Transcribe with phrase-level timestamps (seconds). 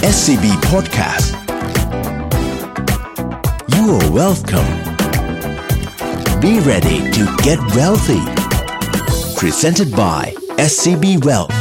[0.00, 1.28] SCB Podcast
[3.74, 4.72] You are welcome
[6.40, 8.24] Be ready to get wealthy
[9.36, 10.22] Presented by
[10.70, 11.54] SCB Wealth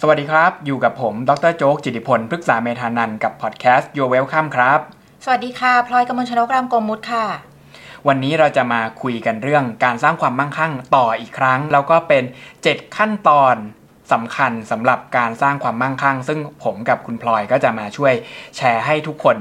[0.00, 4.80] สวัสดีครับ อยู่กับผม ดรโจ๊ก จิติพล พฤกษาเมธานันท์กับพอดแคสต์ Your Welcome ครับ
[5.24, 7.26] สวัสดีค่ะ พลอยกมลชนกรามกรมมุดค่ะ
[8.08, 12.24] วันนี้เราจะมาคุยกันเรื่องการสร้างความมั่งคั่งต่ออีกครั้ง แล้วก็เป็น
[12.60, 13.56] 7 ขั้นตอน
[14.12, 18.14] สำคัญสำหรับการสร้างความมั่งคั่ง ซึ่งผมกับคุณพลอยก็จะมาช่วย
[18.56, 19.36] แชร์ให้ทุกคน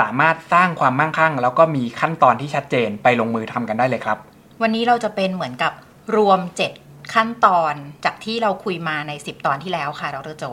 [0.00, 4.18] สามารถสร้างความมั่งคั่ง แล้วก็มีขั้นตอนที่ชัดเจนไปลงมือทำกันได้เลยครับ
[4.62, 5.72] วันนี้เราจะเป็นเหมือนกับ
[6.16, 6.40] รวม
[6.76, 10.44] 7 ขั้นตอนจากที่เราคุยมาใน 10 ตอนที่แล้วค่ะดรโจ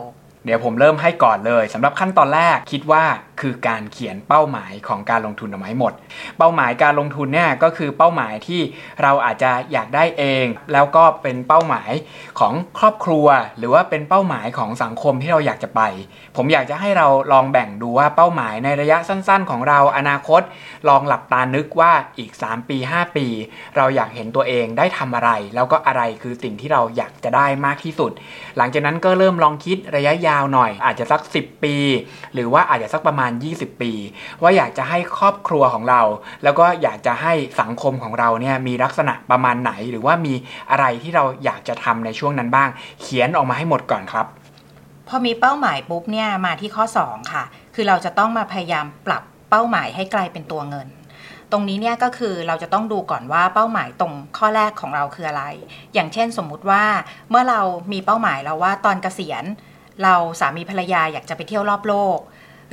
[0.44, 3.04] เดี๋ยวผมเริ่มให้ก่อนเลยสำหรับขั้นตอนแรกคิดว่า
[3.40, 5.92] คือการเขียนเป้าหมายของการลงทุนออาให้หมด
[6.38, 8.60] เป้าหมายการลงทุนเนี่ยก็คือเป้าหมายที่
[9.02, 11.90] เราอาจจะอยากได้เอง แล้วก็เป็นเป้าหมาย
[12.40, 13.26] ของครอบครัว
[13.58, 15.80] หรือว่าเป็นเป้าหมายของสังคมที่เราอยากจะไป
[16.36, 20.42] ผมอยากจะให้เราลองแบ่งดูว่าเป้าหมายในระยะสั้น ๆ ของเราอนาคต
[20.88, 23.26] ลองหลับตานึกว่าอีก 3 ปี 5 ปี
[23.76, 28.12] เราอยากเห็นตัวเองได้ทำอะไร แล้วก็อะไรคือสิ่งที่เราอยากจะได้มากที่สุด
[28.56, 31.74] หลังจากนั้นก็เริ่มลองคิดระยะยาวหน่อย อาจจะสัก 10 ปี
[32.34, 33.92] หรือว่าอาจจะสักประมาณ 20 ปี
[34.42, 36.02] ว่าอยากจะให้ครอบครัวของเรา
[36.42, 40.34] แล้วก็อยากจะให้สังคมของเราเนี่ยมีลักษณะประมาณไหน หรือว่ามี
[40.70, 42.68] อะไรที่เราอยากจะทำในช่วงนั้นบ้าง
[43.00, 44.26] เขียนออกมาให้หมดก่อนครับ
[45.08, 50.88] พอมีเป้าหมายปุ๊บเนี่ยมาที่ข้อ 2 ค่ะ คือเราจะต้องมาพยายามปรับเป้าหมายให้กลายเป็นตัวเงิน
[51.52, 55.44] ตรงนี้เนี่ยก็คือเราจะต้องดูก่อนว่าเป้าหมายตรงข้อแรกของเราคืออะไร
[55.94, 56.84] อย่างเช่นสมมุติว่า
[57.30, 57.60] เมื่อเรา
[57.92, 59.44] มีเป้าหมายแล้วว่าตอนเกษียณ
[60.02, 62.18] เราสามีภรรยาอยากจะไปเที่ยวรอบโลก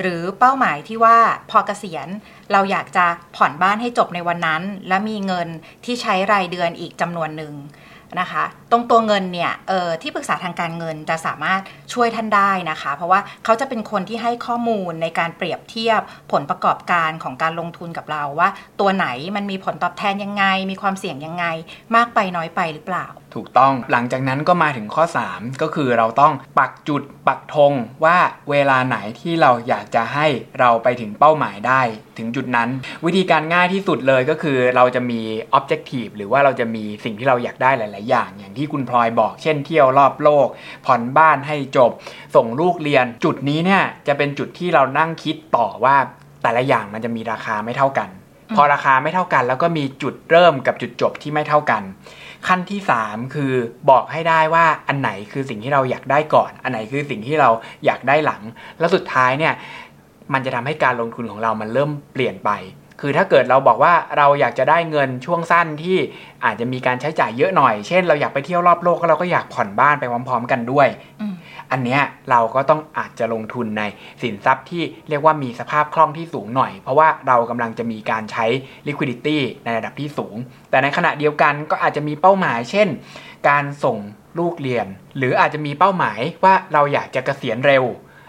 [0.01, 1.17] หรือเป้าหมายที่ว่า
[1.49, 2.07] พอเกษียณ
[2.51, 5.47] เราอยากจะผ่อนบ้านให้จบในวันนั้น และมีเงิน
[5.85, 7.53] ที่ใช้รายเดือนอีกจำนวนหนึ่ง
[8.19, 11.61] นะคะตรงตัวเงินเนี่ยเออที่ปรึกษาทางการเงินจะสามารถ
[11.93, 21.45] ช่วยท่านได้นะคะ เพราะว่าเขาจะเป็นคนที่ให้ข้อมูลในการเปรียบเทียบผลประกอบการของการลงทุนกับเราว่า ตัวไหนมันมีผลตอบแทนยังไง มีความเสี่ยงยังไง
[21.95, 27.73] มากไปน้อยไปหรือเปล่าถูกต้องหลังจากนั้นก็มาถึงข้อ 3 ก็คือเราต้องปักจุดปักธง
[28.05, 28.17] ว่า
[28.49, 30.27] เวลาไหนที่เราอยากจะให้
[30.59, 31.81] เราไปถึงเป้าหมายได้
[32.17, 32.69] ถึงจุดนั้น
[33.05, 35.21] วิธีการง่ายที่สุดเลยก็คือเราจะมี
[35.57, 40.47] objective หรือว่าเราจะมีสิ่งที่เราอยากได้หลาย ๆ อย่าง อย่างที่คุณพลอยบอก เช่นเที่ยวรอบโลก
[40.85, 41.91] ผ่อนบ้านให้จบ
[42.35, 45.95] ส่งลูกเรียน จุดนี้เนี่ยจะเป็นจุดที่เรานั่งคิดต่อว่า
[46.43, 48.09] แต่ละอย่างมันจะมีราคาไม่เท่ากัน
[48.55, 51.83] พอราคาไม่เท่ากัน แล้วก็มีจุดเริ่มกับจุดจบที่ไม่เท่ากัน
[52.47, 53.53] ขั้นที่ 3 คือ
[53.89, 57.49] บอกให้ได้ว่าอันไหนคือสิ่งที่เราอยากได้ก่อน อันไหนคือสิ่งที่เรา
[57.85, 58.41] อยากได้หลัง
[58.79, 59.53] แล้วสุดท้ายเนี่ย
[60.33, 62.51] มันจะทำให้การลงทุนของเรามันเริ่มเปลี่ยนไป
[63.01, 65.97] คือถ้าเกิดเราบอกว่าเราอยากจะได้เงินช่วงสั้นที่
[66.45, 70.87] อาจจะมีการใช้จ่ายเยอะหน่อย เช่น เราอยากไปเที่ยวรอบโลกก็เราก็อยากผ่อนบ้านไปพร้อม ๆ กันด้วย
[71.71, 73.83] อันเนี้ยเราก็ต้องอาจจะลงทุนใน
[74.21, 78.45] สินทรัพย์ที่เรียกว่ามีสภาพคล่องที่สูงหน่อย เพราะว่าเรากำลังจะมีการใช้
[78.87, 80.35] liquidity ในระดับที่สูง
[80.69, 82.87] แต่ในขณะเดียวกันก็อาจจะมีเป้าหมาย เช่น
[83.49, 83.97] การส่ง
[84.39, 87.83] ลูกเรียน หรืออาจจะมีเป้าหมายว่าเราอยากจะเกษียณเร็ว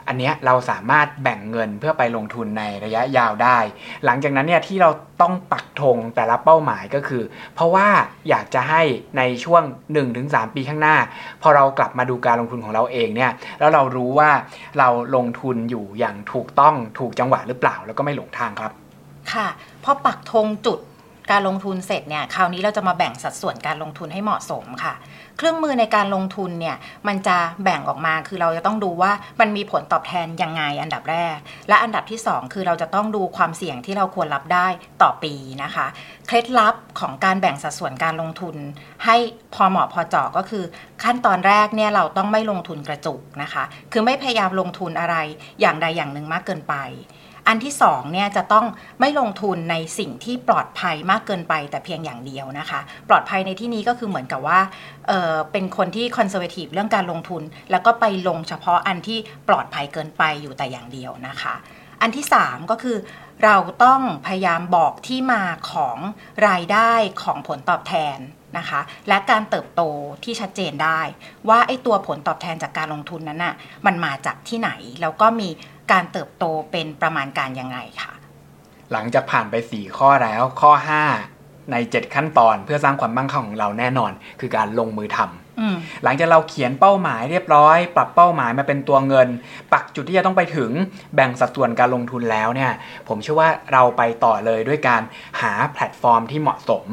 [0.09, 3.59] อันเนี้ยเราสามารถแบ่งเงินเพื่อไปลงทุนในระยะยาวได้
[4.05, 4.91] หลังจากนั้นเนี่ยที่เรา
[5.23, 7.23] ต้องปักธงแต่ละเป้าหมายก็คือ
[7.55, 7.87] เพราะว่า
[8.29, 8.83] อยากจะให้
[9.19, 9.63] ในช่วง
[10.09, 10.97] 1-3 ปีข้างหน้า
[11.43, 14.31] พอเรากลับมาดูการลงทุนของเราเองเนี่ยแล้วเรารู้ว่า
[14.79, 18.73] เราลงทุนอยู่อย่างถูกต้องถูกจังหวะหรือเปล่า แล้วก็ไม่หลงทางครับ
[19.33, 19.49] ค่ะ
[19.85, 20.79] พอปักธงจุด
[21.31, 24.95] การลงทุนเสร็จเนี่ยคราวนี้เราจะมาแบ่งสัดส่วนการลงทุนให้เหมาะสมค่ะ
[25.39, 26.77] เครื่องมือในการลงทุนเนี่ย
[27.09, 31.37] มันจะแบ่งออกมาคือเราจะต้องดูว่ามันมีผลตอบแทนยังไงอันดับแรก
[31.69, 34.67] และอันดับที่ 2 คือเราจะต้องดูความเสี่ยงที่เราควรรับได้
[35.03, 35.87] ต่อปีนะคะ
[36.27, 38.57] เคล็ดลับของการแบ่งสัดส่วนการลงทุน
[39.05, 39.17] ให้
[39.55, 40.65] พอเหมาะพอเจาะก็คือ
[41.05, 45.17] ขั้นตอนแรกเนี่ยเราต้องไม่ลงทุนกระจุกนะคะ คือไม่พยายามลงทุนอะไร
[45.61, 46.75] อย่างใดอย่างหนึ่งมากเกินไป
[47.49, 48.67] อันที่สองเนี่ยจะต้อง
[49.01, 54.61] ไม่ลงทุนในสิ่งที่ปลอดภัยมากเกินไปแต่เพียงอย่างเดียวนะคะ ปลอดภัยในที่นี้ก็คือเหมือนกับว่า
[55.09, 61.55] เเป็นคนที่คอนเซอร์เวทีฟเรื่องการลงทุน แล้วก็ไปลงเฉพาะอันที่ปลอดภัยเกินไปอยู่แต่อย่างเดียวนะคะ
[62.03, 62.97] อันที่ 3 ก็คือ
[63.45, 65.43] เราต้องพยายามบอกที่มา
[65.73, 65.99] ของ
[66.49, 66.93] รายได้
[67.23, 68.19] ของผลตอบแทน
[68.59, 69.83] นะคะ และการเติบโต
[70.25, 71.01] ที่ชัดเจนได้
[71.49, 73.55] ว่าไอ้ตัวผลตอบแทนจากการลงทุนนั้นน่ะ
[73.87, 74.71] มันมาจากที่ไหน
[75.01, 75.49] แล้วก็มี
[75.93, 78.13] การเติบโตเป็นประมาณการยังไงค่ะ
[78.93, 80.73] หลังจากผ่านไป 4 ข้อแล้วข้อ
[81.21, 89.29] 5 ใน 7 ขั้นตอนเพื่อสร้างความมั่งคั่งของเราแน่นอน คือการลงมือทำอืมหลังจากเราเขียนเป้าหมายเรียบร้อย ปรับเป้าหมายมาเป็นตัวเงิน
[89.73, 90.71] ปักจุดที่จะต้องไปถึง
[91.15, 92.73] แบ่งสัดส่วนการลงทุนแล้วเนี่ย
[93.09, 95.03] ผมเชื่อว่าเราไปต่อเลยด้วยการ
[95.41, 96.85] หาแพลตฟอร์มที่เหมาะสม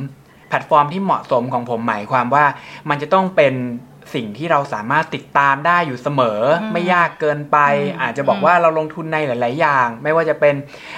[0.50, 2.46] แพลตฟอร์มที่เหมาะสมของผมหมายความว่า
[2.90, 3.54] มันจะต้องเป็น
[4.14, 7.58] สิ่งที่เราสามารถติดตามได้อยู่เสมออืมไม่ยากเกินไป
[7.92, 10.56] อืมอาจจะบอกว่าเราลงทุนในหลาย ๆ อย่าง ไม่ว่าจะเป็น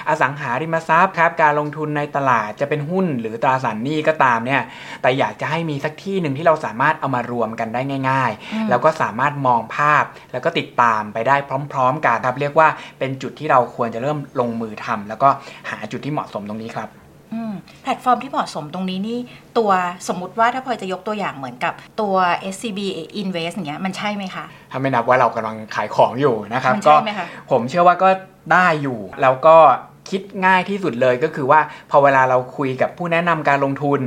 [0.08, 4.62] อสังหาริมทรัพย์ครับ การลงทุนในตลาดจะเป็นหุ้นหรือตราสารหนี้ก็ตามเนี่ย
[5.02, 11.36] แต่อยากจะให้มีสักที่หนึ่งที่เราสามารถเอามารวมกันได้ง่ายอืมๆแล้วก็สามารถมองภาพ แล้วก็ติดตามไปได้
[11.72, 12.68] พร้อม ๆ กันครับเรียกว่า
[12.98, 15.28] เป็นจุดที่เราควรจะเริ่มลงมือทำแล้วก็
[15.70, 17.07] หาจุดที่เหมาะสมตรงนี้ครับอืม
[17.82, 19.18] แพลตฟอร์มที่เหมาะสมตรงนี้นี่
[19.58, 19.70] ตัว
[20.08, 22.14] สมมุติว่าถ้าพลอยจะยกตัวอย่างเหมือนกับตัว
[22.54, 22.78] SCB
[23.22, 28.08] Invest อย่างเงี้ยมันใช่ไหมคะถ้าไม่นับว่าเรากำลังขายของอยู่นะครับมันก็ใช่ไหมคะผมเชื่อว่าก็
[28.52, 29.56] ได้อยู่ แล้วก็
[30.10, 31.60] คิดง่ายที่สุดเลยก็คือว่า
[31.90, 34.00] พอเวลาเราคุยกับผู้แนะนำการลงทุน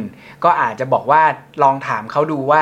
[0.44, 1.22] ก็อาจจะบอกว่า
[1.64, 2.62] ลองถามเขาดูว่า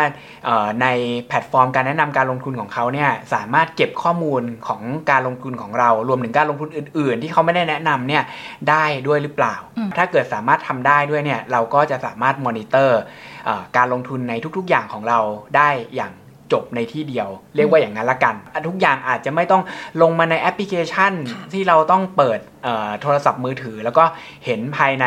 [0.81, 0.87] ใน
[1.27, 4.81] แพลตฟอร์มการแนะนำการลงทุนของเขาเนี่ยสามารถเก็บข้อมูลของ
[5.11, 8.23] การลงทุนของเรา รวมถึงการลงทุนอื่น ๆ ที่เขาไม่ได้แนะนำเนี่ย
[8.69, 9.55] ได้ด้วยหรือเปล่า
[9.97, 12.99] ถ้าเกิดสามารถทำได้ด้วยเนี่ยเราก็จะสามารถมอนิเตอร์
[13.77, 15.19] การลงทุนในทุกๆอย่างของเรา
[15.55, 16.13] ได้อย่าง
[16.53, 19.61] จบในที่เดียว เรียกว่าอย่างนั้นละกันอะทุกอย่างอาจจะไม่ต้อง
[20.01, 24.03] ลงมาในแอปพลิเคชันค่ะที่เราต้องเปิดเอ่อโทรศัพท์มือถือ แล้วก็
[24.45, 25.05] เห็นภายใน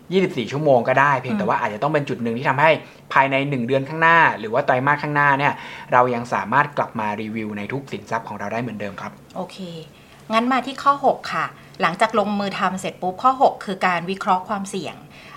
[0.00, 2.70] 24 ชั่วโมงก็ได้ เพียงแต่ว่าอาจจะต้องเป็นจุดหนึ่งที่ทำให้
[3.12, 5.52] ภายใน 1 เดือนข้างหน้า หรือว่าไตรมาสข้างหน้าเนี่ย
[5.92, 9.56] เรายังสามารถกลับมารีวิวในทุกสินทรัพย์ของเราได้เหมือนเดิมครับโอเค
[10.32, 11.46] งั้นมาที่ข้อ 6 ค่ะ
[11.82, 14.96] หลังจากลงมือทำเสร็จปุ๊บข้อ 6 คือการวิเคราะห์ความเสี่ยง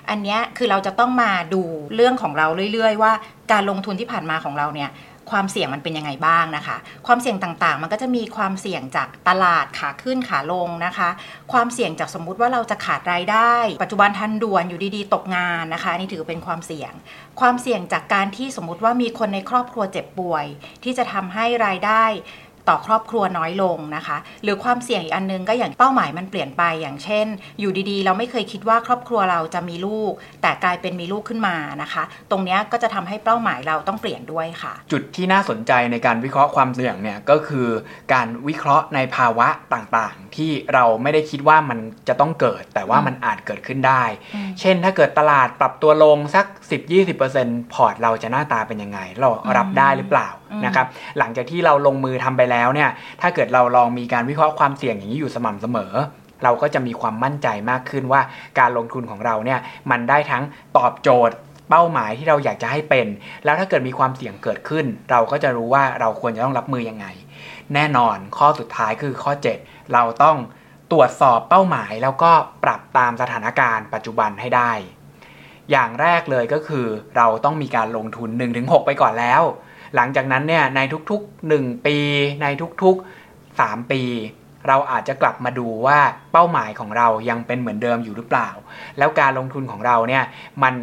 [0.09, 1.61] อันเนี้ยคือเราจะต้องมาดู
[1.95, 3.11] เรื่องของเราเรื่อย ๆ ว่า
[3.51, 4.89] การลงทุนที่ผ่านมาของเราเนี่ย
[5.31, 6.77] ความเสี่ยงมันเป็นยังไงบ้างนะคะ
[7.07, 11.09] ความเสี่ยงต่างๆ มันก็จะมีความเสี่ยงจากตลาดขาขึ้นขาลงนะคะ
[11.51, 16.91] ความเสี่ยงจากสมมุติว่าเราจะขาดรายได้ ปัจจุบันทันด่วนอยู่ดีๆ ตกงานนะคะนี่ถือเป็นความเสี่ยง
[17.39, 20.45] ความเสี่ยงจากการที่สมมุติว่ามีคนในครอบครัวเจ็บป่วย
[20.83, 22.05] ที่จะทำให้รายได้
[22.69, 27.25] ต่อครอบครัวน้อยลงนะคะ หรือความเสี่ยงอีกอันนึงก็อย่างเป้าหมายมันเปลี่ยนไปอย่างเช่น
[27.59, 37.67] อยู่ดีๆ เราไม่เคยคิดว่าครอบครัวเราจะมีลูก แต่กลายเป็นมีลูกขึ้นมานะคะ ตรงเนี้ยก็จะทำให้เป้าหมายเราต้องเปลี่ยนด้วยค่ะ จุดที่น่าสนใจในการวิเคราะห์ความเสี่ยงเนี่ยก็คือ
[38.13, 44.03] การวิเคราะห์ในภาวะต่างๆ ที่เราไม่ได้คิดว่ามันจะต้องเกิด แต่ว่ามันอาจเกิดขึ้นได้
[44.35, 46.45] อืมเช่น ถ้าเกิดตลาดปรับตัวลงสัก
[47.09, 50.87] 10-20%พอร์ตเราจะหน้าตาเป็นยังไง เรารับได้หรือเปล่าอืมนะครับ
[51.17, 52.89] หลังจากที่เราลงมือทำไปแล้วเนี่ย
[53.21, 55.93] ถ้าเกิดเราลองมีการวิเคราะห์ความเสี่ยงอย่างนี้อยู่สม่ำเสมอ
[56.43, 58.21] เราก็จะมีความมั่นใจมากขึ้นว่า
[58.59, 59.59] การลงทุนของเราเนี่ย
[59.91, 60.43] มันได้ทั้ง
[60.77, 61.35] ตอบโจทย์
[61.69, 63.07] เป้าหมายที่เราอยากจะให้เป็น
[63.43, 67.05] แล้วถ้าเกิดมีความเสี่ยงเกิดขึ้น เราก็จะรู้ว่าเราควรจะต้องรับมือยังไง
[67.73, 69.31] แน่นอนข้อสุดท้ายคือข้อ
[69.63, 70.37] 7 เราต้อง
[70.91, 72.31] ตรวจสอบเป้าหมายแล้วก็
[72.63, 74.71] ปรับตามสถานการณ์ปัจจุบันให้ได้
[75.71, 76.87] อย่างแรกเลยก็คือ
[77.17, 79.41] เราต้องมีการลงทุน 1-6 ไปก่อนแล้ว
[79.95, 80.79] หลังจากนั้นเนี่ยใน
[81.09, 81.97] ทุกๆ 1 ปี
[82.41, 82.47] ใน
[82.83, 84.01] ทุกๆ 3 ปี
[84.67, 85.99] เราอาจจะกลับมาดูว่า
[86.31, 88.49] เป้าหมายของเรายังเป็นเหมือนเดิมอยู่หรือเปล่า
[88.97, 90.23] แล้วการลงทุนของเราเนี่ย
[90.63, 90.73] มัน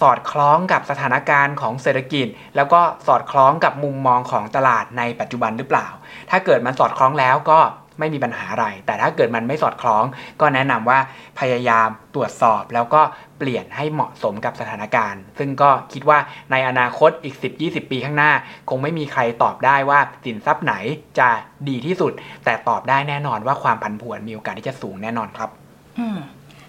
[0.00, 2.26] สอดคล้องกับสถานการณ์ของเศรษฐกิจ
[2.56, 5.88] แล้วก็สอดคล้องกับมุมมองของตลาดในปัจจุบันหรือเปล่า
[6.30, 7.58] ถ้าเกิดมันสอดคล้องแล้วก็
[7.98, 10.04] ไม่มีปัญหาอะไร แต่ถ้าเกิดมันไม่สอดคล้อง
[10.40, 10.98] ก็แนะนำว่า
[11.40, 13.02] พยายามตรวจสอบแล้วก็
[13.38, 16.18] เปลี่ยนให้เหมาะสมกับสถานการณ์ ซึ่งก็คิดว่า
[16.50, 18.32] ในอนาคตอีก 10-20 ปีข้างหน้า
[18.68, 20.74] คงไม่มีใครตอบได้ว่าสินทรัพย์ไหน
[21.18, 21.28] จะ
[21.68, 22.12] ดีที่สุด
[22.44, 25.50] แต่ตอบได้แน่นอนว่าความผันผวนมีโอกาสที่จะสูงแน่นอนครับ
[25.98, 26.18] อืม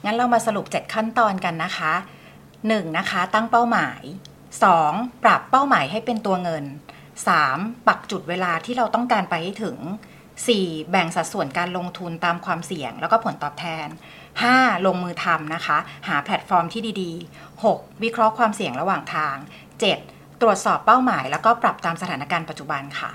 [0.06, 1.94] งั้นเรามาสรุป 7 ขั้นตอนกันนะคะ
[2.46, 2.98] 1.
[2.98, 4.02] นะคะ ตั้งเป้าหมาย
[4.64, 5.24] 2.
[5.24, 6.64] ปรับเป้าหมายให้เป็นตัวเงิน
[7.26, 7.88] 3.
[7.88, 9.78] ปักจุดเวลาที่เราต้องการไปให้ถึง
[10.47, 10.91] 4.
[10.91, 13.87] แบ่งสัดส่วนการลงทุนตามความเสี่ยง แล้วก็ผลตอบแทน
[14.37, 14.85] 5.
[14.85, 18.04] ลงมือทำนะคะ หาแพลตฟอร์มที่ดีๆ 6.
[18.04, 19.35] วิเคราะห์ความเสี่ยงระหว่างทาง
[19.90, 20.42] 7.
[20.42, 23.11] ตรวจสอบเป้าหมาย แล้วก็ปรับตามสถานการณ์ปัจจุบันค่ะ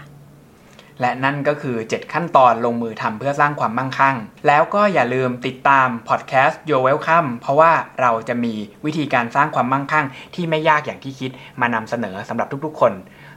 [1.00, 8.54] และนั่นก็คือ 7 ขั้นตอนลงมือทำเพื่อสร้างความมั่งคั่ง แล้วก็อย่าลืมติดตามพอดแคสต์ Your Welcome เพราะว่าเราจะมี
[8.86, 12.92] วิธีการสร้างความมั่งคั่ง ที่ไม่ยากอย่างที่คิดมานำเสนอสำหรับทุกๆ คน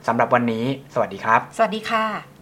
[0.07, 2.36] สำหรับวันนี้ สวัสดีครับ สวัสดีค่ะ